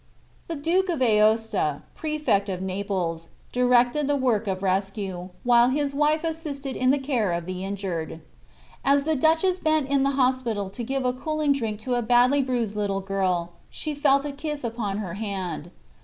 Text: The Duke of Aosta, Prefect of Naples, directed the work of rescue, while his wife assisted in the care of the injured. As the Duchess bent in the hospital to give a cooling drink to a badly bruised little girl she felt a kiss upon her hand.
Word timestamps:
The 0.47 0.55
Duke 0.55 0.89
of 0.89 0.99
Aosta, 0.99 1.83
Prefect 1.93 2.49
of 2.49 2.59
Naples, 2.59 3.29
directed 3.51 4.07
the 4.07 4.15
work 4.15 4.47
of 4.47 4.63
rescue, 4.63 5.29
while 5.43 5.69
his 5.69 5.93
wife 5.93 6.23
assisted 6.23 6.75
in 6.75 6.89
the 6.89 6.97
care 6.97 7.33
of 7.33 7.45
the 7.45 7.63
injured. 7.63 8.19
As 8.83 9.03
the 9.03 9.15
Duchess 9.15 9.59
bent 9.59 9.87
in 9.89 10.01
the 10.01 10.13
hospital 10.17 10.71
to 10.71 10.83
give 10.83 11.05
a 11.05 11.13
cooling 11.13 11.53
drink 11.53 11.79
to 11.81 11.93
a 11.93 12.01
badly 12.01 12.41
bruised 12.41 12.75
little 12.75 12.99
girl 13.01 13.51
she 13.69 13.93
felt 13.93 14.25
a 14.25 14.31
kiss 14.31 14.63
upon 14.63 14.97
her 14.97 15.13
hand. 15.21 15.69